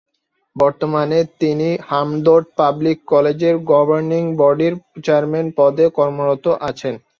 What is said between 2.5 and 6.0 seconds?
public কলেজের governing বডির chairman পদে